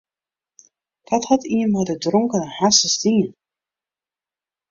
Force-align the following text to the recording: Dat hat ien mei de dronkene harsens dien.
Dat 1.09 1.25
hat 1.29 1.43
ien 1.55 1.69
mei 1.73 1.85
de 1.89 1.95
dronkene 2.05 2.49
harsens 2.57 2.97
dien. 3.03 3.29